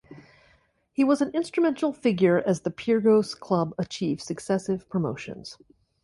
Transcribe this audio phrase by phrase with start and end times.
[0.91, 5.59] He was an instrumental figure as the Pyrgos club achieved successive promotions.